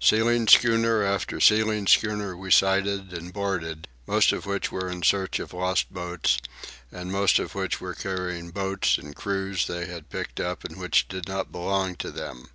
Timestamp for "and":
3.12-3.34, 6.90-7.12, 8.96-9.14, 10.64-10.78